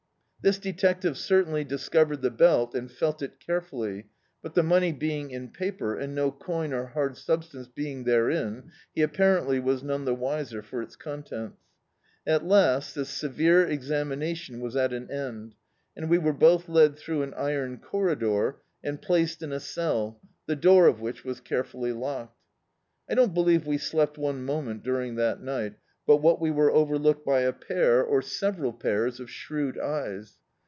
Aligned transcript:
This 0.43 0.57
detective 0.57 1.19
certainly 1.19 1.63
discovered 1.63 2.23
the 2.23 2.31
belt, 2.31 2.73
and 2.73 2.91
felt 2.91 3.21
it 3.21 3.39
carefully, 3.39 4.07
but 4.41 4.55
the 4.55 4.63
money 4.63 4.91
being 4.91 5.29
in 5.29 5.49
paper, 5.49 5.95
and 5.95 6.15
no 6.15 6.31
coin 6.31 6.73
or 6.73 6.87
hard 6.87 7.15
substance 7.15 7.67
being 7.67 8.05
therein, 8.05 8.71
he 8.91 9.03
apparently 9.03 9.59
was 9.59 9.83
none 9.83 10.05
the 10.05 10.15
wiser 10.15 10.63
for 10.63 10.81
its 10.81 10.95
contents. 10.95 11.61
At 12.25 12.43
last 12.43 12.95
this 12.95 13.09
severe 13.09 13.67
examination 13.67 14.59
was 14.61 14.75
at 14.75 14.93
an 14.93 15.11
end, 15.11 15.53
and 15.95 16.09
we 16.09 16.17
were 16.17 16.33
both 16.33 16.67
led 16.67 16.97
through 16.97 17.21
an 17.21 17.33
irtm 17.33 17.79
corridor 17.79 18.61
and 18.83 18.99
placed 18.99 19.43
in 19.43 19.51
a 19.53 19.59
cell, 19.59 20.19
the 20.47 20.55
door 20.55 20.87
of 20.87 20.99
which 20.99 21.23
was 21.23 21.39
carefully 21.39 21.91
locked. 21.91 22.35
I 23.07 23.13
don't 23.13 23.35
believe 23.35 23.67
we 23.67 23.77
slept 23.77 24.17
one 24.17 24.43
monent 24.43 24.81
during 24.81 25.17
that 25.17 25.39
nig^c 25.39 25.75
but 26.07 26.17
what 26.17 26.41
we 26.41 26.49
were 26.49 26.71
overlooked 26.71 27.23
by 27.23 27.41
a 27.41 27.53
pair, 27.53 28.03
or 28.03 28.23
several 28.23 28.71
D,i.,.db, 28.71 28.71
Google 28.71 28.71
A 28.71 28.71
Voice 28.71 28.71
in 28.71 28.71
the 28.71 28.71
Dark 28.71 28.81
pairs 28.81 29.19
of 29.19 29.29
shrewd 29.29 29.79
eyes. 29.79 30.37